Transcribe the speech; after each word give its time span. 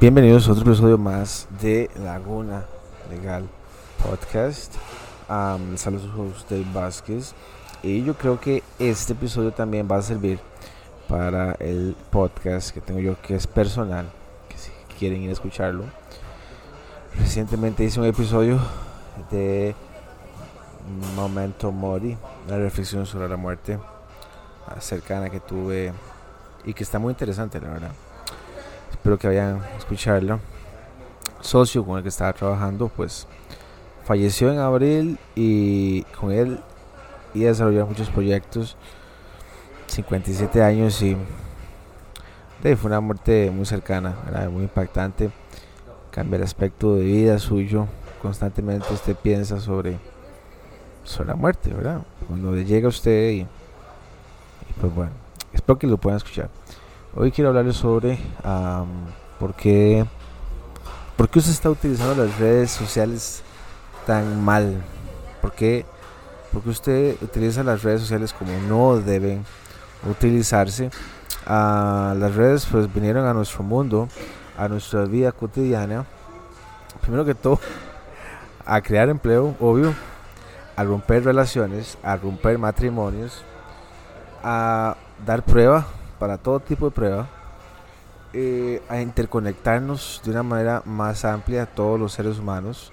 Bienvenidos 0.00 0.48
a 0.48 0.52
otro 0.52 0.64
episodio 0.64 0.98
más 0.98 1.46
de 1.62 1.88
Laguna 1.96 2.66
Legal 3.08 3.48
Podcast. 4.02 4.74
Um, 5.30 5.76
saludos 5.76 6.10
a 6.12 6.20
usted 6.20 6.62
Vázquez. 6.74 7.32
Y 7.82 8.02
yo 8.02 8.14
creo 8.14 8.40
que 8.40 8.64
este 8.80 9.12
episodio 9.12 9.52
también 9.52 9.88
va 9.90 9.96
a 9.96 10.02
servir 10.02 10.40
para 11.08 11.52
el 11.52 11.96
podcast 12.10 12.74
que 12.74 12.80
tengo 12.80 12.98
yo 12.98 13.16
que 13.22 13.36
es 13.36 13.46
personal. 13.46 14.06
Que 14.48 14.58
si 14.58 14.70
quieren 14.98 15.22
ir 15.22 15.30
a 15.30 15.32
escucharlo. 15.32 15.84
Recientemente 17.16 17.84
hice 17.84 18.00
un 18.00 18.06
episodio 18.06 18.58
de 19.30 19.76
Momento 21.14 21.70
Mori, 21.70 22.18
una 22.48 22.58
reflexión 22.58 23.06
sobre 23.06 23.28
la 23.28 23.36
muerte 23.36 23.78
cercana 24.80 25.30
que 25.30 25.38
tuve 25.38 25.92
y 26.64 26.74
que 26.74 26.82
está 26.82 26.98
muy 26.98 27.12
interesante, 27.12 27.60
la 27.60 27.68
verdad. 27.68 27.92
Espero 28.94 29.18
que 29.18 29.26
vayan 29.26 29.60
a 29.60 29.76
escucharlo. 29.76 30.40
Socio 31.40 31.84
con 31.84 31.98
el 31.98 32.02
que 32.02 32.08
estaba 32.08 32.32
trabajando, 32.32 32.88
pues 32.88 33.26
falleció 34.04 34.52
en 34.52 34.60
abril 34.60 35.18
y 35.34 36.02
con 36.18 36.30
él 36.30 36.60
y 37.34 37.40
desarrollar 37.40 37.86
muchos 37.86 38.08
proyectos. 38.08 38.76
57 39.88 40.62
años 40.62 41.02
y 41.02 41.16
fue 42.62 42.88
una 42.88 43.00
muerte 43.00 43.50
muy 43.50 43.66
cercana, 43.66 44.16
muy 44.50 44.62
impactante. 44.62 45.30
Cambia 46.10 46.38
el 46.38 46.44
aspecto 46.44 46.94
de 46.94 47.04
vida 47.04 47.38
suyo. 47.38 47.86
Constantemente 48.22 48.86
usted 48.94 49.16
piensa 49.16 49.60
sobre, 49.60 49.98
sobre 51.02 51.28
la 51.28 51.34
muerte, 51.34 51.74
¿verdad? 51.74 52.00
Cuando 52.26 52.56
llega 52.56 52.88
usted 52.88 53.32
y, 53.32 53.46
pues 54.80 54.94
bueno, 54.94 55.12
espero 55.52 55.78
que 55.78 55.86
lo 55.86 55.98
puedan 55.98 56.16
escuchar. 56.16 56.48
Hoy 57.16 57.30
quiero 57.30 57.50
hablarles 57.50 57.76
sobre 57.76 58.18
por, 59.38 59.54
qué, 59.54 60.04
por 61.16 61.28
qué 61.28 61.38
usted 61.38 61.52
está 61.52 61.70
utilizando 61.70 62.24
las 62.24 62.36
redes 62.40 62.72
sociales 62.72 63.44
tan 64.04 64.44
mal. 64.44 64.82
¿Por 65.40 65.52
qué, 65.52 65.86
porque 66.52 66.70
usted 66.70 67.16
utiliza 67.22 67.62
las 67.62 67.84
redes 67.84 68.00
sociales 68.00 68.32
como 68.32 68.50
no 68.68 68.96
deben 68.96 69.44
utilizarse. 70.10 70.90
Ah, 71.46 72.16
las 72.18 72.34
redes 72.34 72.66
pues 72.68 72.92
vinieron 72.92 73.24
a 73.26 73.32
nuestro 73.32 73.62
mundo, 73.62 74.08
a 74.58 74.66
nuestra 74.66 75.04
vida 75.04 75.30
cotidiana. 75.30 76.06
Primero 77.00 77.24
que 77.24 77.36
todo, 77.36 77.60
a 78.66 78.80
crear 78.80 79.08
empleo, 79.08 79.54
obvio, 79.60 79.94
a 80.74 80.82
romper 80.82 81.22
relaciones, 81.22 81.96
a 82.02 82.16
romper 82.16 82.58
matrimonios, 82.58 83.44
a 84.42 84.96
dar 85.24 85.44
prueba 85.44 85.86
para 86.18 86.38
todo 86.38 86.60
tipo 86.60 86.86
de 86.86 86.90
prueba, 86.92 87.28
eh, 88.32 88.82
a 88.88 89.00
interconectarnos 89.00 90.20
de 90.24 90.30
una 90.32 90.42
manera 90.42 90.82
más 90.84 91.24
amplia 91.24 91.62
a 91.62 91.66
todos 91.66 92.00
los 92.00 92.12
seres 92.12 92.38
humanos. 92.38 92.92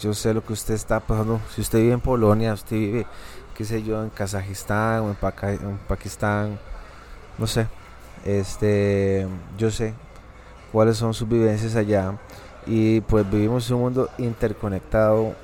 Yo 0.00 0.14
sé 0.14 0.34
lo 0.34 0.44
que 0.44 0.52
usted 0.52 0.74
está 0.74 0.98
pasando. 1.00 1.40
Si 1.54 1.60
usted 1.60 1.78
vive 1.78 1.92
en 1.92 2.00
Polonia, 2.00 2.54
usted 2.54 2.76
vive, 2.76 3.06
qué 3.54 3.64
sé 3.64 3.82
yo, 3.82 4.02
en 4.02 4.10
Kazajistán 4.10 5.02
o 5.02 5.10
en, 5.10 5.78
Pakistán, 5.86 6.58
no 7.38 7.46
sé. 7.46 7.68
Este, 8.24 9.28
yo 9.58 9.70
sé 9.70 9.94
cuáles 10.72 10.96
son 10.96 11.14
sus 11.14 11.28
vivencias 11.28 11.76
allá. 11.76 12.18
Y 12.66 13.00
pues 13.02 13.30
vivimos 13.30 13.68
en 13.68 13.76
un 13.76 13.82
mundo 13.82 14.08
interconectado, 14.18 15.34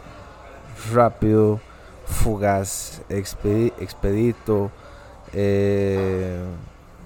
rápido, 0.92 1.60
fugaz, 2.06 3.02
expedito. 3.08 4.70
Eh, 5.32 6.42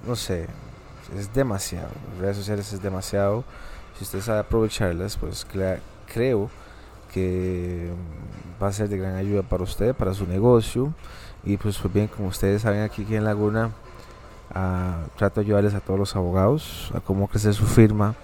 no 0.07 0.15
sé, 0.15 0.47
es 1.17 1.33
demasiado. 1.33 1.89
Redes 2.19 2.37
sociales 2.37 2.71
es 2.73 2.81
demasiado. 2.81 3.43
Si 3.97 4.03
usted 4.03 4.21
sabe 4.21 4.39
aprovecharlas, 4.39 5.17
pues 5.17 5.45
creo 6.11 6.49
que 7.13 7.89
va 8.61 8.67
a 8.67 8.73
ser 8.73 8.89
de 8.89 8.97
gran 8.97 9.15
ayuda 9.15 9.41
para 9.41 9.63
usted, 9.63 9.95
para 9.95 10.13
su 10.13 10.25
negocio. 10.27 10.93
Y 11.43 11.57
pues, 11.57 11.77
pues 11.77 11.93
bien, 11.93 12.07
como 12.07 12.27
ustedes 12.27 12.63
saben 12.63 12.81
aquí, 12.81 13.05
en 13.09 13.23
Laguna 13.23 13.71
ah, 14.53 15.05
trato 15.15 15.39
de 15.39 15.45
ayudarles 15.45 15.73
a 15.75 15.79
todos 15.79 15.99
los 15.99 16.15
abogados 16.15 16.91
a 16.93 16.99
cómo 16.99 17.27
crecer 17.27 17.53
su 17.53 17.65
firma, 17.65 18.15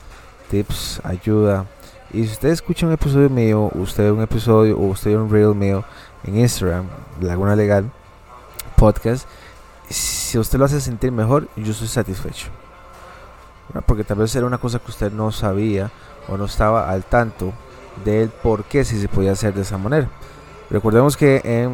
tips, 0.50 1.02
ayuda. 1.03 1.66
Y 2.14 2.25
si 2.25 2.34
usted 2.34 2.50
escucha 2.50 2.86
un 2.86 2.91
episodio 2.91 3.30
mío, 3.30 3.72
usted 3.75 4.12
un 4.12 4.22
episodio 4.22 4.78
o 4.78 4.88
usted 4.88 5.16
un 5.16 5.31
reel 5.31 5.56
mío 5.56 5.86
en 6.25 6.40
Instagram, 6.40 6.88
Laguna 7.22 7.56
Legal 7.56 7.90
Podcast, 8.75 9.28
si 9.91 10.38
usted 10.38 10.59
lo 10.59 10.66
hace 10.66 10.81
sentir 10.81 11.12
mejor, 11.12 11.47
yo 11.56 11.72
estoy 11.72 11.88
satisfecho. 11.88 12.47
Porque 13.85 14.03
tal 14.03 14.18
vez 14.18 14.35
era 14.35 14.46
una 14.46 14.57
cosa 14.57 14.79
que 14.79 14.91
usted 14.91 15.12
no 15.12 15.31
sabía 15.31 15.91
o 16.28 16.38
no 16.38 16.46
estaba 16.46 16.90
al 16.90 17.03
tanto 17.03 17.53
del 18.03 18.29
por 18.29 18.66
qué 18.66 18.84
si 18.84 19.00
se 19.00 19.07
podía 19.07 19.31
hacer 19.31 19.53
de 19.53 19.62
esa 19.62 19.78
manera. 19.78 20.09
Recordemos 20.69 21.16
que 21.16 21.69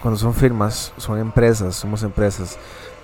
cuando 0.00 0.18
son 0.18 0.34
firmas, 0.34 0.92
son 0.96 1.18
empresas, 1.18 1.74
somos 1.76 2.02
empresas. 2.02 2.58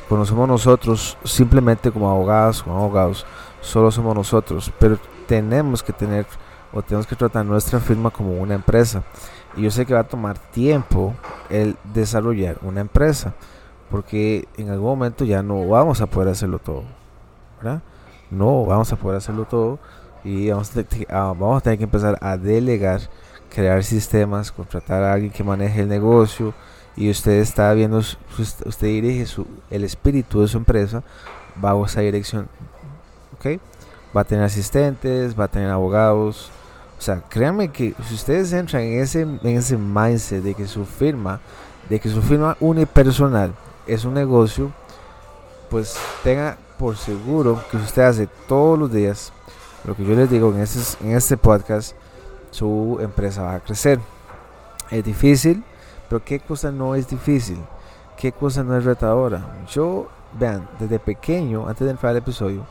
Cuando 0.08 0.26
somos 0.26 0.48
nosotros, 0.48 1.16
simplemente 1.24 1.90
como 1.90 2.10
abogados, 2.10 2.62
como 2.62 2.76
abogados, 2.76 3.26
solo 3.60 3.90
somos 3.90 4.14
nosotros. 4.14 4.72
Pero 4.78 4.98
tenemos 5.26 5.82
que 5.82 5.92
tener 5.92 6.26
o 6.72 6.82
tenemos 6.82 7.06
que 7.06 7.16
tratar 7.16 7.44
nuestra 7.44 7.78
firma 7.78 8.10
como 8.10 8.32
una 8.32 8.54
empresa. 8.54 9.02
Y 9.56 9.62
yo 9.62 9.70
sé 9.70 9.86
que 9.86 9.94
va 9.94 10.00
a 10.00 10.08
tomar 10.08 10.38
tiempo 10.38 11.14
el 11.48 11.76
desarrollar 11.92 12.58
una 12.62 12.80
empresa 12.80 13.34
porque 13.94 14.48
en 14.56 14.70
algún 14.70 14.88
momento 14.88 15.24
ya 15.24 15.40
no 15.40 15.68
vamos 15.68 16.00
a 16.00 16.06
poder 16.06 16.28
hacerlo 16.30 16.58
todo, 16.58 16.82
¿verdad? 17.58 17.80
No 18.28 18.64
vamos 18.64 18.92
a 18.92 18.96
poder 18.96 19.18
hacerlo 19.18 19.44
todo 19.44 19.78
y 20.24 20.50
vamos 20.50 20.72
a, 21.08 21.14
vamos 21.14 21.58
a 21.58 21.60
tener 21.60 21.78
que 21.78 21.84
empezar 21.84 22.18
a 22.20 22.36
delegar, 22.36 23.02
crear 23.54 23.84
sistemas, 23.84 24.50
contratar 24.50 25.04
a 25.04 25.12
alguien 25.12 25.30
que 25.30 25.44
maneje 25.44 25.82
el 25.82 25.88
negocio 25.88 26.54
y 26.96 27.08
usted 27.08 27.34
está 27.34 27.72
viendo, 27.72 27.98
usted 27.98 28.86
dirige 28.88 29.26
el 29.70 29.84
espíritu 29.84 30.40
de 30.40 30.48
su 30.48 30.56
empresa 30.56 31.04
va 31.64 31.80
esa 31.86 32.00
dirección, 32.00 32.48
¿ok? 33.38 33.60
Va 34.16 34.22
a 34.22 34.24
tener 34.24 34.44
asistentes, 34.44 35.38
va 35.38 35.44
a 35.44 35.48
tener 35.48 35.70
abogados, 35.70 36.50
o 36.98 37.00
sea, 37.00 37.22
créanme 37.28 37.68
que 37.68 37.94
si 38.08 38.14
ustedes 38.14 38.52
entran 38.52 38.82
en 38.82 39.02
ese, 39.02 39.20
en 39.20 39.38
ese 39.44 39.76
mindset 39.76 40.42
de 40.42 40.52
que 40.54 40.66
su 40.66 40.84
firma, 40.84 41.38
de 41.88 42.00
que 42.00 42.08
su 42.08 42.22
firma 42.22 42.56
unipersonal 42.58 43.54
es 43.86 44.04
un 44.04 44.14
negocio, 44.14 44.70
pues 45.70 45.96
tenga 46.22 46.56
por 46.78 46.96
seguro 46.96 47.62
que 47.70 47.76
usted 47.76 48.02
hace 48.02 48.28
todos 48.48 48.78
los 48.78 48.92
días 48.92 49.32
lo 49.84 49.94
que 49.94 50.04
yo 50.04 50.14
les 50.14 50.30
digo 50.30 50.50
en 50.50 50.60
este, 50.60 51.04
en 51.04 51.16
este 51.16 51.36
podcast, 51.36 51.94
su 52.50 52.98
empresa 53.00 53.42
va 53.42 53.54
a 53.56 53.60
crecer. 53.60 54.00
Es 54.90 55.04
difícil, 55.04 55.62
pero 56.08 56.24
¿qué 56.24 56.40
cosa 56.40 56.70
no 56.70 56.94
es 56.94 57.08
difícil? 57.08 57.58
¿Qué 58.16 58.32
cosa 58.32 58.62
no 58.62 58.76
es 58.76 58.84
retadora? 58.84 59.64
Yo, 59.70 60.08
vean, 60.38 60.68
desde 60.78 60.98
pequeño, 60.98 61.68
antes 61.68 61.84
de 61.84 61.90
entrar 61.90 62.10
al 62.10 62.16
episodio, 62.16 62.64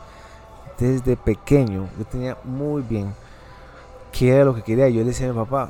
desde 0.80 1.16
pequeño, 1.16 1.88
yo 2.00 2.06
tenía 2.06 2.38
muy 2.44 2.82
bien 2.82 3.14
qué 4.12 4.36
era 4.36 4.46
lo 4.46 4.56
que 4.56 4.64
quería. 4.64 4.90
Yo 4.90 5.02
le 5.02 5.08
decía 5.08 5.30
a 5.30 5.34
mi 5.34 5.38
papá, 5.38 5.70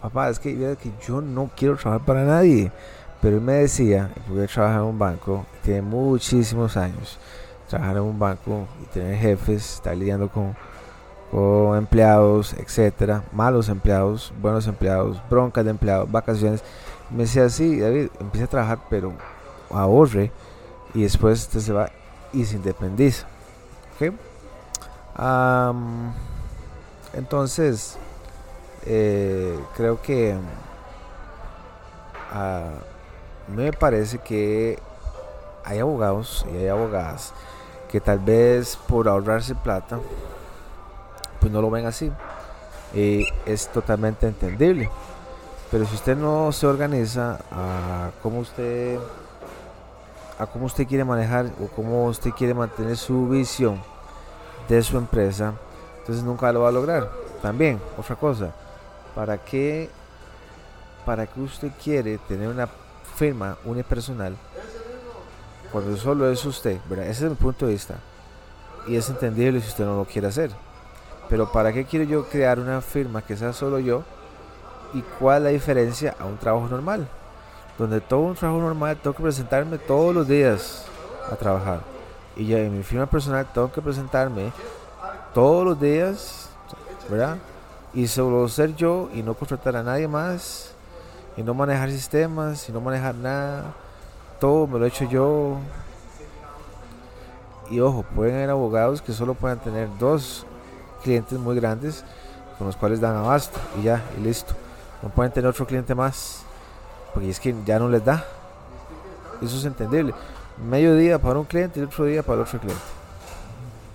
papá, 0.00 0.30
es 0.30 0.38
que 0.38 0.76
yo 1.06 1.20
no 1.20 1.50
quiero 1.54 1.76
trabajar 1.76 2.06
para 2.06 2.24
nadie. 2.24 2.72
Pero 3.20 3.36
él 3.36 3.42
me 3.42 3.54
decía, 3.54 4.10
porque 4.26 4.42
él 4.42 4.48
trabaja 4.48 4.76
en 4.76 4.84
un 4.84 4.98
banco, 4.98 5.44
tiene 5.62 5.82
muchísimos 5.82 6.76
años, 6.76 7.18
trabajar 7.68 7.96
en 7.96 8.02
un 8.02 8.18
banco 8.18 8.66
y 8.82 8.86
tener 8.86 9.16
jefes, 9.18 9.74
estar 9.74 9.96
lidiando 9.96 10.28
con, 10.30 10.56
con 11.30 11.76
empleados, 11.76 12.54
etcétera, 12.54 13.22
malos 13.32 13.68
empleados, 13.68 14.32
buenos 14.40 14.66
empleados, 14.66 15.20
broncas 15.28 15.64
de 15.64 15.70
empleados, 15.70 16.10
vacaciones. 16.10 16.64
Me 17.10 17.24
decía 17.24 17.44
así, 17.44 17.78
David, 17.78 18.08
empieza 18.20 18.46
a 18.46 18.50
trabajar, 18.50 18.78
pero 18.88 19.12
ahorre 19.70 20.32
y 20.94 21.02
después 21.02 21.40
usted 21.40 21.60
se 21.60 21.72
va 21.72 21.90
y 22.32 22.44
se 22.44 22.56
independiza. 22.56 23.26
entonces, 27.12 27.98
eh, 28.86 29.58
creo 29.76 30.00
que 30.00 30.34
uh, 32.32 32.99
me 33.48 33.72
parece 33.72 34.18
que 34.18 34.78
hay 35.64 35.78
abogados 35.78 36.46
y 36.52 36.56
hay 36.56 36.68
abogadas 36.68 37.32
que 37.90 38.00
tal 38.00 38.18
vez 38.20 38.76
por 38.88 39.08
ahorrarse 39.08 39.54
plata, 39.54 39.98
pues 41.40 41.52
no 41.52 41.60
lo 41.60 41.70
ven 41.70 41.86
así. 41.86 42.10
Y 42.94 43.26
es 43.46 43.68
totalmente 43.68 44.26
entendible. 44.26 44.90
Pero 45.70 45.84
si 45.86 45.94
usted 45.94 46.16
no 46.16 46.52
se 46.52 46.66
organiza 46.66 47.38
a 47.50 48.10
cómo 48.22 48.40
usted 48.40 48.98
a 50.38 50.46
cómo 50.46 50.64
usted 50.64 50.86
quiere 50.86 51.04
manejar 51.04 51.50
o 51.62 51.68
cómo 51.68 52.06
usted 52.06 52.30
quiere 52.30 52.54
mantener 52.54 52.96
su 52.96 53.28
visión 53.28 53.80
de 54.68 54.82
su 54.82 54.96
empresa, 54.96 55.52
entonces 55.98 56.24
nunca 56.24 56.50
lo 56.50 56.62
va 56.62 56.68
a 56.68 56.72
lograr. 56.72 57.10
También, 57.42 57.78
otra 57.98 58.16
cosa, 58.16 58.50
¿para 59.14 59.36
qué 59.36 59.90
para 61.04 61.28
usted 61.36 61.70
quiere 61.82 62.18
tener 62.18 62.48
una 62.48 62.68
firma 63.20 63.58
unipersonal 63.66 64.34
cuando 65.70 65.94
solo 65.98 66.30
es 66.30 66.42
usted, 66.46 66.78
Ese 66.90 67.24
es 67.26 67.30
mi 67.30 67.36
punto 67.36 67.66
de 67.66 67.72
vista. 67.72 67.96
Y 68.88 68.96
es 68.96 69.10
entendible 69.10 69.60
si 69.60 69.68
usted 69.68 69.84
no 69.84 69.98
lo 69.98 70.04
quiere 70.06 70.26
hacer. 70.28 70.50
Pero 71.28 71.52
¿para 71.52 71.70
qué 71.70 71.84
quiero 71.84 72.06
yo 72.06 72.24
crear 72.24 72.58
una 72.58 72.80
firma 72.80 73.20
que 73.20 73.36
sea 73.36 73.52
solo 73.52 73.78
yo? 73.78 74.02
¿Y 74.94 75.02
cuál 75.18 75.36
es 75.36 75.42
la 75.44 75.50
diferencia 75.50 76.16
a 76.18 76.24
un 76.24 76.38
trabajo 76.38 76.66
normal? 76.66 77.06
Donde 77.78 78.00
todo 78.00 78.20
un 78.20 78.34
trabajo 78.34 78.60
normal 78.62 78.96
tengo 78.96 79.14
que 79.14 79.22
presentarme 79.22 79.76
todos 79.76 80.14
los 80.14 80.26
días 80.26 80.86
a 81.30 81.36
trabajar. 81.36 81.82
Y 82.36 82.46
ya 82.46 82.58
en 82.58 82.74
mi 82.76 82.82
firma 82.82 83.06
personal 83.06 83.46
tengo 83.52 83.70
que 83.70 83.82
presentarme 83.82 84.50
todos 85.34 85.64
los 85.64 85.78
días, 85.78 86.48
¿verdad? 87.10 87.36
Y 87.92 88.08
solo 88.08 88.48
ser 88.48 88.74
yo 88.74 89.10
y 89.14 89.22
no 89.22 89.34
contratar 89.34 89.76
a 89.76 89.82
nadie 89.82 90.08
más. 90.08 90.72
Y 91.40 91.42
no 91.42 91.54
manejar 91.54 91.90
sistemas 91.90 92.68
y 92.68 92.72
no 92.72 92.82
manejar 92.82 93.14
nada. 93.14 93.72
Todo 94.38 94.66
me 94.66 94.78
lo 94.78 94.84
he 94.84 94.88
hecho 94.88 95.06
yo. 95.08 95.56
Y 97.70 97.80
ojo, 97.80 98.02
pueden 98.14 98.34
haber 98.34 98.50
abogados 98.50 99.00
que 99.00 99.14
solo 99.14 99.32
puedan 99.32 99.58
tener 99.58 99.88
dos 99.98 100.44
clientes 101.02 101.38
muy 101.38 101.56
grandes 101.56 102.04
con 102.58 102.66
los 102.66 102.76
cuales 102.76 103.00
dan 103.00 103.16
abasto 103.16 103.58
y 103.80 103.84
ya, 103.84 104.02
y 104.18 104.20
listo. 104.20 104.52
No 105.02 105.08
pueden 105.08 105.32
tener 105.32 105.48
otro 105.48 105.66
cliente 105.66 105.94
más 105.94 106.42
porque 107.14 107.30
es 107.30 107.40
que 107.40 107.54
ya 107.64 107.78
no 107.78 107.88
les 107.88 108.04
da. 108.04 108.22
Eso 109.40 109.56
es 109.56 109.64
entendible. 109.64 110.12
Medio 110.62 110.94
día 110.94 111.18
para 111.18 111.38
un 111.38 111.46
cliente 111.46 111.80
y 111.80 111.84
otro 111.84 112.04
día 112.04 112.22
para 112.22 112.42
otro 112.42 112.60
cliente. 112.60 112.82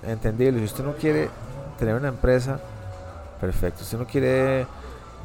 Entendible. 0.02 0.58
Si 0.62 0.66
usted 0.66 0.84
no 0.84 0.94
quiere 0.94 1.30
tener 1.78 1.94
una 1.94 2.08
empresa, 2.08 2.60
perfecto. 3.40 3.82
Si 3.82 3.84
usted 3.84 4.00
no 4.00 4.08
quiere 4.08 4.66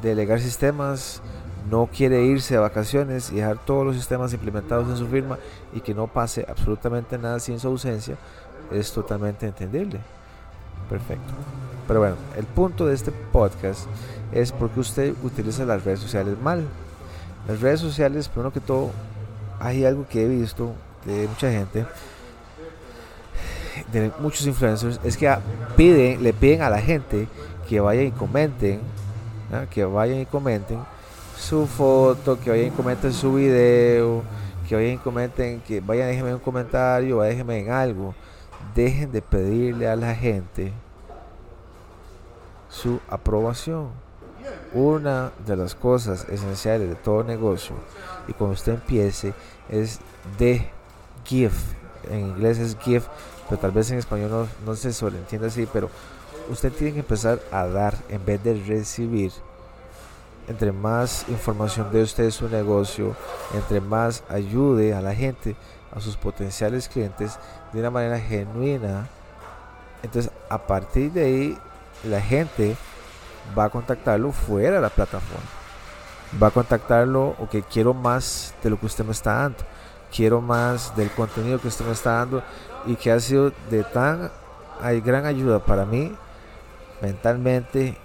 delegar 0.03 0.39
sistemas, 0.39 1.23
no 1.69 1.87
quiere 1.87 2.25
irse 2.25 2.57
a 2.57 2.61
vacaciones 2.61 3.31
y 3.33 3.37
dejar 3.37 3.59
todos 3.59 3.85
los 3.85 3.97
sistemas 3.97 4.33
implementados 4.33 4.89
en 4.89 4.97
su 4.97 5.07
firma 5.07 5.39
y 5.73 5.81
que 5.81 5.95
no 5.95 6.07
pase 6.07 6.47
absolutamente 6.49 7.19
nada 7.19 7.41
sin 7.41 7.59
su 7.59 7.69
ausencia, 7.69 8.17
es 8.71 8.93
totalmente 8.93 9.47
entendible. 9.47 10.01
Perfecto. 10.89 11.33
Pero 11.87 12.01
bueno, 12.01 12.17
el 12.37 12.45
punto 12.45 12.87
de 12.87 12.95
este 12.95 13.11
podcast 13.11 13.87
es 14.33 14.53
porque 14.53 14.81
usted 14.81 15.15
utiliza 15.23 15.65
las 15.65 15.85
redes 15.85 16.01
sociales 16.01 16.39
mal. 16.41 16.65
Las 17.49 17.61
redes 17.61 17.81
sociales, 17.81 18.29
primero 18.29 18.53
que 18.53 18.61
todo, 18.61 18.91
hay 19.59 19.85
algo 19.85 20.07
que 20.09 20.25
he 20.25 20.29
visto 20.29 20.73
de 21.05 21.27
mucha 21.27 21.51
gente, 21.51 21.87
de 23.93 24.13
muchos 24.21 24.47
influencers, 24.47 25.01
es 25.05 25.17
que 25.17 25.35
piden, 25.77 26.23
le 26.23 26.33
piden 26.33 26.63
a 26.63 26.71
la 26.71 26.81
gente 26.81 27.27
que 27.69 27.81
vayan 27.81 28.07
y 28.07 28.13
comenten, 28.13 28.81
que 29.71 29.85
vayan 29.85 30.21
y 30.21 30.27
comenten 30.27 30.81
su 31.41 31.67
foto, 31.67 32.39
que 32.39 32.51
vayan 32.51 32.67
y 32.67 32.71
comenten 32.71 33.13
su 33.13 33.35
video, 33.35 34.23
que 34.69 34.77
vayan 34.77 34.95
y 34.95 34.99
comenten, 34.99 35.61
que 35.63 35.81
vayan, 35.81 36.09
déjenme 36.09 36.35
un 36.35 36.41
comentario, 36.41 37.23
déjenme 37.23 37.59
en 37.59 37.71
algo. 37.71 38.15
Dejen 38.75 39.11
de 39.11 39.23
pedirle 39.23 39.89
a 39.89 39.97
la 39.97 40.15
gente 40.15 40.73
su 42.69 43.01
aprobación. 43.09 43.89
Una 44.73 45.33
de 45.47 45.57
las 45.57 45.75
cosas 45.75 46.27
esenciales 46.29 46.89
de 46.89 46.95
todo 46.95 47.25
negocio 47.25 47.75
y 48.29 48.33
cuando 48.33 48.55
usted 48.55 48.75
empiece 48.75 49.35
es 49.69 49.99
de 50.39 50.69
give. 51.25 51.55
En 52.11 52.21
inglés 52.21 52.59
es 52.59 52.77
give, 52.79 53.05
pero 53.49 53.61
tal 53.61 53.73
vez 53.73 53.91
en 53.91 53.99
español 53.99 54.31
no, 54.31 54.47
no 54.65 54.77
se 54.77 54.93
sobreentiende 54.93 55.49
así, 55.49 55.67
pero 55.73 55.91
usted 56.49 56.73
tiene 56.73 56.93
que 56.93 57.01
empezar 57.01 57.41
a 57.51 57.67
dar 57.67 57.97
en 58.09 58.25
vez 58.25 58.43
de 58.45 58.55
recibir. 58.63 59.33
Entre 60.49 60.73
más 60.73 61.29
información 61.29 61.93
de 61.93 62.03
usted 62.03 62.25
de 62.25 62.31
su 62.31 62.49
negocio, 62.49 63.15
entre 63.55 63.81
más 63.81 64.25
ayude 64.29 64.95
a 64.95 65.01
la 65.01 65.15
gente, 65.15 65.55
a 65.95 66.01
sus 66.01 66.17
potenciales 66.17 66.89
clientes 66.89 67.39
de 67.73 67.81
una 67.81 67.91
manera 67.91 68.19
genuina, 68.19 69.09
entonces 70.03 70.33
a 70.49 70.59
partir 70.67 71.13
de 71.13 71.25
ahí 71.25 71.59
la 72.05 72.21
gente 72.21 72.77
va 73.57 73.65
a 73.65 73.71
contactarlo 73.71 74.33
fuera 74.33 74.77
de 74.77 74.81
la 74.81 74.89
plataforma. 74.89 75.45
Va 76.41 76.49
a 76.49 76.53
contactarlo, 76.53 77.35
o 77.39 77.49
que 77.49 77.63
quiero 77.63 77.93
más 77.93 78.55
de 78.63 78.71
lo 78.71 78.79
que 78.79 78.87
usted 78.87 79.05
me 79.05 79.13
está 79.13 79.35
dando. 79.35 79.59
Quiero 80.15 80.41
más 80.41 80.97
del 80.97 81.11
contenido 81.11 81.61
que 81.61 81.69
usted 81.69 81.85
me 81.85 81.93
está 81.93 82.13
dando 82.13 82.43
y 82.87 82.97
que 82.97 83.13
ha 83.13 83.21
sido 83.21 83.53
de 83.71 83.85
tan 83.85 84.31
hay 84.83 85.01
gran 85.01 85.27
ayuda 85.27 85.59
para 85.59 85.85
mí 85.85 86.13
mentalmente 87.03 87.97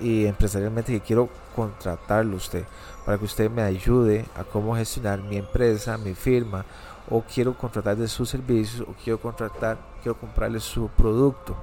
y 0.00 0.26
empresarialmente 0.26 0.92
que 0.92 1.00
quiero 1.00 1.28
contratarlo 1.54 2.36
usted 2.36 2.64
para 3.04 3.18
que 3.18 3.24
usted 3.24 3.50
me 3.50 3.62
ayude 3.62 4.24
a 4.36 4.44
cómo 4.44 4.76
gestionar 4.76 5.20
mi 5.20 5.36
empresa, 5.36 5.98
mi 5.98 6.14
firma 6.14 6.64
o 7.10 7.22
quiero 7.22 7.56
contratar 7.56 7.96
de 7.96 8.08
sus 8.08 8.30
servicios 8.30 8.86
o 8.88 8.94
quiero 9.02 9.20
contratar, 9.20 9.78
quiero 10.02 10.18
comprarle 10.18 10.60
su 10.60 10.88
producto 10.88 11.56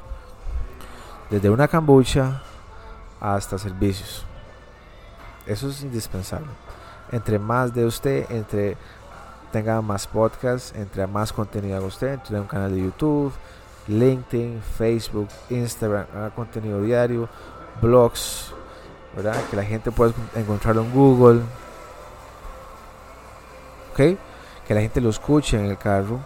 desde 1.29 1.49
una 1.49 1.67
cambucha 1.67 2.41
hasta 3.19 3.57
servicios. 3.57 4.25
Eso 5.45 5.69
es 5.69 5.81
indispensable. 5.81 6.47
Entre 7.11 7.39
más 7.39 7.73
de 7.73 7.85
usted, 7.85 8.29
entre 8.29 8.77
tenga 9.51 9.81
más 9.81 10.05
podcasts, 10.05 10.73
entre 10.75 11.07
más 11.07 11.33
contenido 11.33 11.77
haga 11.77 11.87
usted, 11.87 12.13
entre 12.13 12.39
un 12.39 12.47
canal 12.47 12.73
de 12.73 12.83
YouTube, 12.83 13.33
LinkedIn, 13.87 14.61
Facebook, 14.77 15.27
Instagram, 15.49 16.05
contenido 16.35 16.81
diario, 16.81 17.27
blogs, 17.81 18.53
Que 19.49 19.55
la 19.55 19.63
gente 19.63 19.91
pueda 19.91 20.13
encontrarlo 20.35 20.83
en 20.83 20.93
Google. 20.93 21.41
¿Ok? 23.91 24.17
Que 24.67 24.73
la 24.73 24.81
gente 24.81 25.01
lo 25.01 25.09
escuche 25.09 25.57
en 25.57 25.65
el 25.65 25.77
carro. 25.77 26.19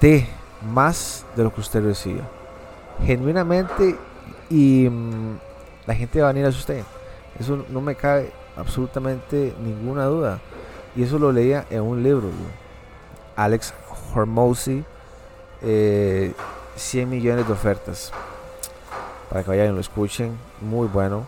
De 0.00 0.28
más 0.62 1.24
de 1.36 1.44
lo 1.44 1.54
que 1.54 1.60
usted 1.60 1.82
reciba 1.82 2.24
genuinamente 3.02 3.96
y 4.50 4.88
mm, 4.88 5.38
la 5.86 5.94
gente 5.94 6.20
va 6.20 6.28
a 6.28 6.32
venir 6.32 6.46
a 6.46 6.50
usted. 6.50 6.82
Eso 7.38 7.64
no 7.68 7.80
me 7.80 7.94
cabe 7.94 8.30
absolutamente 8.56 9.54
ninguna 9.62 10.04
duda. 10.04 10.40
Y 10.96 11.02
eso 11.02 11.18
lo 11.18 11.32
leía 11.32 11.66
en 11.70 11.82
un 11.82 12.02
libro. 12.02 12.28
Alex 13.36 13.74
Hormozy, 14.14 14.84
100 15.60 15.62
eh, 15.62 17.06
millones 17.06 17.46
de 17.46 17.52
ofertas. 17.52 18.12
Para 19.30 19.42
que 19.42 19.50
vayan 19.50 19.68
y 19.68 19.72
lo 19.72 19.80
escuchen. 19.80 20.36
Muy 20.60 20.88
bueno. 20.88 21.26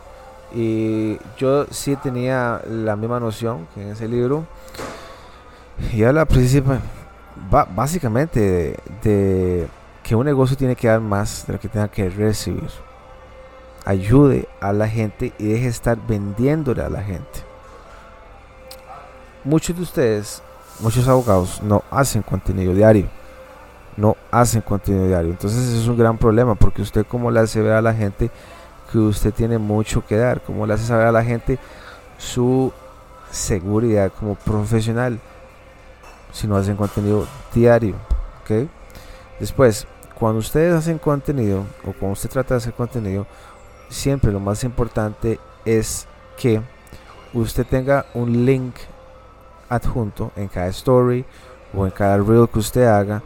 Y 0.54 1.19
yo 1.37 1.66
sí 1.70 1.96
tenía 1.96 2.62
la 2.69 2.96
misma 2.96 3.20
noción 3.20 3.66
que 3.75 3.82
en 3.82 3.88
ese 3.88 4.08
libro. 4.08 4.46
Y 5.93 6.00
la 6.00 6.25
principal, 6.25 6.81
básicamente 7.75 8.76
de 9.02 9.69
que 10.02 10.14
un 10.14 10.25
negocio 10.25 10.56
tiene 10.56 10.76
que 10.76 10.88
dar 10.88 11.00
más 11.00 11.46
de 11.46 11.54
lo 11.54 11.60
que 11.60 11.69
tenga 11.69 11.88
que 11.88 12.08
recibir. 12.08 12.70
Ayude 13.84 14.48
a 14.60 14.72
la 14.72 14.88
gente 14.88 15.32
y 15.38 15.44
deje 15.44 15.65
de 15.65 15.70
estar 15.70 15.98
vendiéndole 16.06 16.82
a 16.82 16.88
la 16.88 17.03
gente. 17.03 17.44
Muchos 19.44 19.76
de 19.76 19.82
ustedes, 19.82 20.43
muchos 20.81 21.06
abogados, 21.06 21.62
no 21.62 21.82
hacen 21.91 22.22
contenido 22.22 22.72
diario. 22.72 23.08
No 23.96 24.17
hacen 24.31 24.60
contenido 24.60 25.06
diario. 25.06 25.31
Entonces 25.31 25.72
es 25.72 25.88
un 25.88 25.96
gran 25.96 26.19
problema 26.19 26.55
porque 26.55 26.82
usted 26.82 27.06
como 27.06 27.31
le 27.31 27.41
hace 27.41 27.60
ver 27.62 27.72
a 27.72 27.82
la 27.82 27.94
gente 27.94 28.31
que 28.91 28.98
usted 28.98 29.32
tiene 29.32 29.58
mucho 29.58 30.05
que 30.05 30.17
dar. 30.17 30.43
Como 30.43 30.67
le 30.67 30.74
hace 30.74 30.84
saber 30.84 31.06
a 31.06 31.12
la 31.12 31.24
gente 31.24 31.58
su 32.19 32.72
seguridad 33.31 34.12
como 34.19 34.34
profesional 34.34 35.19
si 36.32 36.46
no 36.46 36.56
hacen 36.56 36.76
contenido 36.76 37.26
diario. 37.55 37.96
Después, 39.41 39.86
cuando 40.19 40.38
ustedes 40.38 40.74
hacen 40.74 40.98
contenido 40.98 41.65
o 41.84 41.93
cuando 41.93 42.12
usted 42.12 42.31
trata 42.31 42.55
de 42.55 42.58
hacer 42.58 42.74
contenido, 42.74 43.26
siempre 43.88 44.32
lo 44.32 44.41
más 44.41 44.62
importante 44.65 45.41
es 45.65 46.06
que 46.36 46.60
usted 47.34 47.67
tenga 47.67 48.06
un 48.15 48.46
link 48.46 48.74
adjunto 49.69 50.31
en 50.36 50.48
cada 50.48 50.69
story 50.69 51.24
o 51.74 51.84
en 51.86 51.91
cada 51.91 52.19
reel 52.19 52.48
que 52.48 52.58
usted 52.58 52.86
haga. 52.86 53.22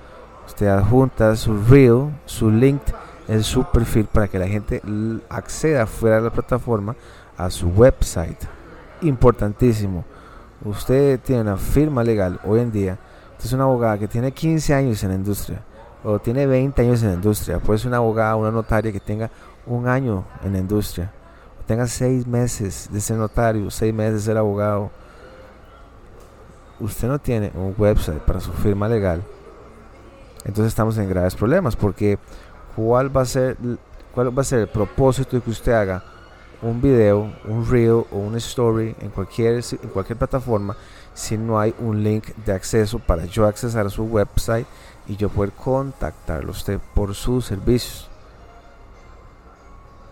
Usted 0.50 0.66
adjunta 0.66 1.37
su 1.37 1.57
reel, 1.62 2.11
su 2.26 2.50
link 2.50 2.83
en 3.28 3.45
su 3.45 3.62
perfil 3.62 4.07
para 4.07 4.26
que 4.26 4.37
la 4.37 4.49
gente 4.49 4.83
acceda 5.28 5.87
fuera 5.87 6.16
de 6.16 6.23
la 6.23 6.30
plataforma 6.30 6.97
a 7.37 7.49
su 7.50 7.69
website. 7.69 8.42
Importantísimo. 9.02 10.04
Usted 10.64 11.21
tiene 11.21 11.42
una 11.42 11.57
firma 11.57 12.02
legal 12.02 12.40
hoy 12.45 12.59
en 12.59 12.73
día. 12.73 12.99
Usted 13.35 13.47
es 13.47 13.52
una 13.52 13.62
abogada 13.62 13.97
que 13.97 14.09
tiene 14.09 14.33
15 14.33 14.75
años 14.75 15.00
en 15.04 15.11
la 15.11 15.14
industria 15.14 15.62
o 16.02 16.19
tiene 16.19 16.47
20 16.47 16.83
años 16.83 17.00
en 17.02 17.11
la 17.11 17.14
industria, 17.14 17.61
puede 17.61 17.78
ser 17.78 17.88
una 17.88 17.99
abogada, 17.99 18.35
una 18.35 18.50
notaria 18.50 18.90
que 18.90 19.00
tenga 19.00 19.30
un 19.66 19.87
año 19.87 20.25
en 20.42 20.54
la 20.54 20.59
industria, 20.59 21.12
tenga 21.64 21.87
seis 21.87 22.26
meses 22.26 22.88
de 22.90 23.00
ser 23.00 23.19
notario, 23.19 23.71
seis 23.71 23.95
meses 23.95 24.14
de 24.14 24.21
ser 24.21 24.37
abogado. 24.37 24.90
Usted 26.80 27.07
no 27.07 27.19
tiene 27.21 27.52
un 27.54 27.75
website 27.76 28.21
para 28.21 28.40
su 28.40 28.50
firma 28.52 28.88
legal, 28.88 29.23
entonces 30.45 30.69
estamos 30.69 30.97
en 30.99 31.09
graves 31.09 31.35
problemas 31.35 31.77
porque 31.77 32.19
¿cuál 32.77 33.15
va 33.15 33.23
a 33.23 33.27
ser, 33.27 33.57
cuál 34.15 34.37
va 34.37 34.43
a 34.43 34.45
ser 34.45 34.61
el 34.61 34.69
propósito 34.69 35.37
de 35.37 35.43
que 35.43 35.51
usted 35.51 35.73
haga 35.73 36.03
un 36.63 36.81
video, 36.81 37.33
un 37.47 37.69
reel 37.69 38.05
o 38.11 38.19
una 38.19 38.39
story 38.39 38.95
en 39.01 39.11
cualquier, 39.11 39.63
en 39.83 39.89
cualquier 39.91 40.19
plataforma 40.19 40.77
si 41.15 41.37
no 41.37 41.59
hay 41.59 41.75
un 41.79 42.03
link 42.03 42.29
de 42.45 42.53
acceso 42.53 42.99
para 42.99 43.25
yo 43.25 43.47
accesar 43.47 43.87
a 43.87 43.91
su 43.91 44.05
website 44.05 44.67
y 45.09 45.17
yo 45.17 45.29
poder 45.29 45.53
contactarlo 45.53 46.51
usted 46.51 46.79
por 46.95 47.15
sus 47.15 47.47
servicios. 47.47 48.09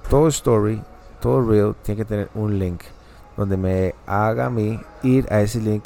todo 0.08 0.28
story, 0.28 0.82
todo 1.20 1.42
reel 1.42 1.74
tiene 1.82 1.98
que 1.98 2.04
tener 2.04 2.30
un 2.34 2.58
link 2.58 2.82
donde 3.36 3.56
me 3.56 3.94
haga 4.06 4.46
a 4.46 4.50
mí 4.50 4.80
ir 5.02 5.26
a 5.30 5.40
ese 5.40 5.60
link 5.60 5.84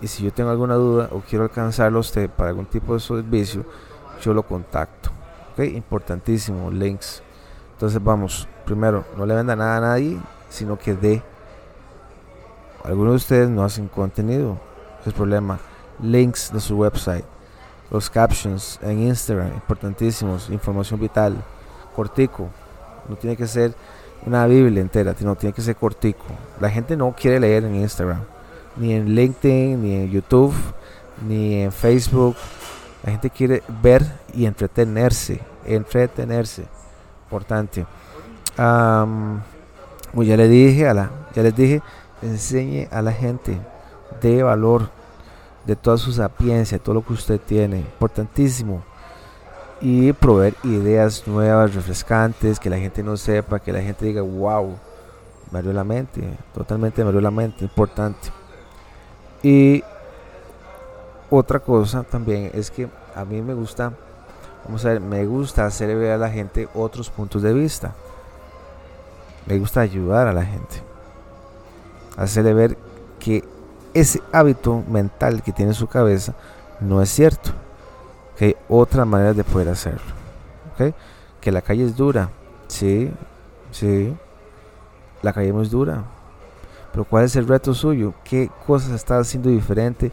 y 0.00 0.06
si 0.06 0.22
yo 0.22 0.32
tengo 0.32 0.50
alguna 0.50 0.74
duda 0.74 1.08
o 1.12 1.20
quiero 1.20 1.44
alcanzarlo 1.44 1.98
a 1.98 2.00
usted 2.00 2.30
para 2.30 2.50
algún 2.50 2.66
tipo 2.66 2.94
de 2.94 3.00
servicio, 3.00 3.64
yo 4.22 4.32
lo 4.32 4.42
contacto. 4.42 5.10
¿Ok? 5.52 5.64
Importantísimo, 5.64 6.70
links. 6.70 7.22
Entonces 7.72 8.02
vamos, 8.02 8.48
primero, 8.64 9.04
no 9.16 9.26
le 9.26 9.34
venda 9.34 9.56
nada 9.56 9.76
a 9.76 9.80
nadie, 9.80 10.18
sino 10.48 10.78
que 10.78 10.94
dé. 10.94 11.22
Algunos 12.84 13.12
de 13.12 13.16
ustedes 13.16 13.48
no 13.48 13.64
hacen 13.64 13.88
contenido, 13.88 14.58
es 15.00 15.08
el 15.08 15.12
problema. 15.12 15.58
Links 16.00 16.52
de 16.52 16.60
su 16.60 16.76
website, 16.76 17.24
los 17.90 18.08
captions 18.08 18.78
en 18.82 19.00
Instagram, 19.00 19.48
importantísimos, 19.48 20.48
información 20.48 21.00
vital, 21.00 21.36
cortico, 21.94 22.48
no 23.08 23.16
tiene 23.16 23.36
que 23.36 23.48
ser 23.48 23.74
una 24.24 24.46
Biblia 24.46 24.80
entera, 24.80 25.12
sino 25.14 25.34
tiene 25.34 25.52
que 25.52 25.62
ser 25.62 25.74
cortico. 25.74 26.24
La 26.60 26.70
gente 26.70 26.96
no 26.96 27.12
quiere 27.16 27.40
leer 27.40 27.64
en 27.64 27.74
Instagram 27.74 28.20
ni 28.78 28.94
en 28.94 29.14
LinkedIn, 29.14 29.82
ni 29.82 29.94
en 29.94 30.10
YouTube, 30.10 30.54
ni 31.26 31.62
en 31.62 31.72
Facebook. 31.72 32.36
La 33.04 33.12
gente 33.12 33.30
quiere 33.30 33.62
ver 33.82 34.04
y 34.34 34.46
entretenerse, 34.46 35.40
entretenerse. 35.64 36.66
Importante. 37.24 37.86
como 38.56 40.22
ya 40.22 40.36
le 40.36 40.48
dije 40.48 40.88
a 40.88 40.94
la, 40.94 41.10
ya 41.34 41.42
les 41.42 41.54
dije, 41.54 41.82
enseñe 42.22 42.88
a 42.90 43.02
la 43.02 43.12
gente 43.12 43.58
de 44.20 44.42
valor 44.42 44.88
de 45.66 45.76
toda 45.76 45.98
su 45.98 46.12
sapiencia, 46.12 46.78
todo 46.78 46.94
lo 46.94 47.04
que 47.04 47.12
usted 47.12 47.38
tiene, 47.38 47.80
importantísimo. 47.80 48.82
Y 49.80 50.12
proveer 50.14 50.54
ideas 50.64 51.24
nuevas, 51.26 51.74
refrescantes, 51.74 52.58
que 52.58 52.70
la 52.70 52.78
gente 52.78 53.02
no 53.02 53.16
sepa, 53.16 53.60
que 53.60 53.72
la 53.72 53.82
gente 53.82 54.06
diga, 54.06 54.22
wow, 54.22 54.76
me 55.52 55.62
la 55.62 55.84
mente, 55.84 56.22
totalmente 56.54 57.04
me 57.04 57.20
la 57.20 57.30
mente, 57.30 57.64
importante. 57.64 58.37
Y 59.42 59.84
otra 61.30 61.60
cosa 61.60 62.02
también 62.02 62.50
es 62.54 62.70
que 62.70 62.88
a 63.14 63.24
mí 63.24 63.40
me 63.42 63.54
gusta, 63.54 63.92
vamos 64.64 64.84
a 64.84 64.90
ver, 64.90 65.00
me 65.00 65.24
gusta 65.26 65.66
hacer 65.66 65.94
ver 65.96 66.12
a 66.12 66.18
la 66.18 66.30
gente 66.30 66.68
otros 66.74 67.10
puntos 67.10 67.42
de 67.42 67.52
vista. 67.52 67.94
Me 69.46 69.58
gusta 69.58 69.80
ayudar 69.80 70.26
a 70.26 70.32
la 70.32 70.44
gente. 70.44 70.82
Hacerle 72.16 72.54
ver 72.54 72.78
que 73.18 73.44
ese 73.94 74.20
hábito 74.32 74.82
mental 74.88 75.42
que 75.42 75.52
tiene 75.52 75.70
en 75.70 75.74
su 75.74 75.86
cabeza 75.86 76.34
no 76.80 77.00
es 77.00 77.08
cierto. 77.10 77.50
Que 78.36 78.44
hay 78.46 78.56
otras 78.68 79.06
maneras 79.06 79.36
de 79.36 79.44
poder 79.44 79.68
hacerlo. 79.68 80.18
Que 81.40 81.52
la 81.52 81.62
calle 81.62 81.84
es 81.84 81.96
dura. 81.96 82.30
Sí, 82.66 83.10
sí. 83.70 84.14
La 85.22 85.32
calle 85.32 85.54
es 85.60 85.70
dura 85.70 86.04
pero 86.92 87.04
¿cuál 87.04 87.24
es 87.24 87.36
el 87.36 87.46
reto 87.46 87.74
suyo? 87.74 88.14
¿Qué 88.24 88.50
cosas 88.66 88.92
está 88.92 89.18
haciendo 89.18 89.50
diferente 89.50 90.10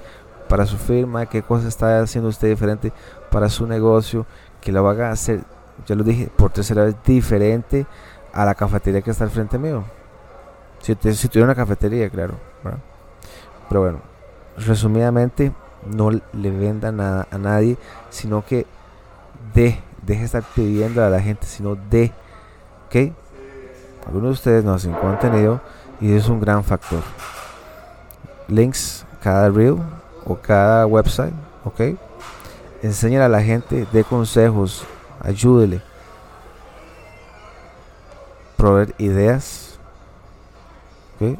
para 0.47 0.65
su 0.65 0.77
firma? 0.77 1.25
¿Qué 1.25 1.41
cosas 1.41 1.67
está 1.67 2.01
haciendo 2.01 2.29
usted 2.29 2.49
diferente 2.49 2.91
para 3.31 3.49
su 3.49 3.65
negocio? 3.65 4.25
Que 4.61 4.71
lo 4.71 4.87
haga 4.87 5.11
hacer, 5.11 5.41
ya 5.85 5.95
lo 5.95 6.03
dije, 6.03 6.29
por 6.35 6.51
tercera 6.51 6.83
vez 6.83 6.95
diferente 7.05 7.85
a 8.33 8.45
la 8.45 8.55
cafetería 8.55 9.01
que 9.01 9.11
está 9.11 9.23
al 9.23 9.29
frente 9.29 9.57
mío. 9.57 9.83
Si, 10.79 10.95
si 11.13 11.27
tuviera 11.27 11.45
una 11.45 11.55
cafetería, 11.55 12.09
claro. 12.09 12.35
Pero 13.69 13.81
bueno, 13.81 13.99
resumidamente, 14.57 15.51
no 15.85 16.11
le 16.11 16.51
venda 16.51 16.91
nada 16.91 17.27
a 17.31 17.37
nadie, 17.37 17.77
sino 18.09 18.45
que 18.45 18.65
de, 19.53 19.79
deje 20.05 20.19
de 20.19 20.25
estar 20.25 20.43
pidiendo 20.43 21.03
a 21.03 21.09
la 21.09 21.19
gente, 21.19 21.47
sino 21.47 21.75
de, 21.75 22.11
¿ok? 22.87 23.13
Algunos 24.07 24.29
de 24.29 24.33
ustedes 24.33 24.63
no 24.63 24.73
hacen 24.73 24.93
contenido 24.93 25.61
y 25.99 26.13
es 26.13 26.27
un 26.27 26.39
gran 26.39 26.63
factor. 26.63 27.01
Links 28.47 29.05
cada 29.21 29.49
reel 29.49 29.77
o 30.25 30.35
cada 30.35 30.85
website, 30.85 31.33
¿ok? 31.63 31.97
Enseñar 32.81 33.23
a 33.23 33.29
la 33.29 33.41
gente, 33.41 33.87
de 33.91 34.03
consejos, 34.03 34.83
ayúdele. 35.19 35.81
Proveer 38.57 38.93
ideas, 38.97 39.79
¿ok? 41.15 41.39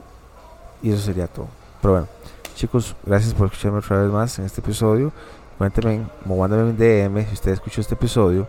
Y 0.81 0.91
eso 0.91 1.01
sería 1.01 1.27
todo. 1.27 1.47
Pero 1.81 1.93
bueno, 1.93 2.07
chicos, 2.55 2.95
gracias 3.05 3.33
por 3.33 3.47
escucharme 3.47 3.79
otra 3.79 3.99
vez 3.99 4.11
más 4.11 4.39
en 4.39 4.45
este 4.45 4.61
episodio. 4.61 5.11
Cuéntenme, 5.57 6.07
mandándome 6.25 6.71
un 6.71 6.77
DM 6.77 7.27
si 7.27 7.33
usted 7.33 7.51
escuchó 7.51 7.81
este 7.81 7.93
episodio 7.93 8.47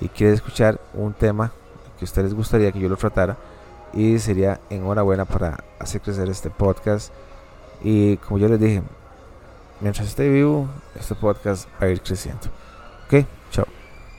y 0.00 0.08
quiere 0.08 0.34
escuchar 0.34 0.78
un 0.92 1.12
tema 1.12 1.50
que 1.98 2.04
a 2.04 2.06
ustedes 2.06 2.26
les 2.26 2.34
gustaría 2.34 2.70
que 2.70 2.78
yo 2.78 2.88
lo 2.88 2.96
tratara 2.96 3.36
y 3.94 4.18
sería 4.18 4.60
enhorabuena 4.70 5.24
para 5.24 5.62
hacer 5.78 6.00
crecer 6.00 6.28
este 6.28 6.50
podcast. 6.50 7.12
Y 7.82 8.16
como 8.18 8.38
yo 8.38 8.48
les 8.48 8.60
dije, 8.60 8.82
mientras 9.80 10.08
esté 10.08 10.28
vivo, 10.28 10.68
este 10.98 11.14
podcast 11.14 11.68
va 11.80 11.86
a 11.86 11.90
ir 11.90 12.00
creciendo. 12.00 12.48